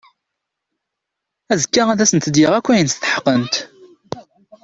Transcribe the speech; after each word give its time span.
Azekka 1.51 1.83
ad 1.89 1.99
asent-d-yaɣ 2.03 2.53
akk 2.55 2.67
ayen 2.71 2.89
steḥqent. 2.93 3.53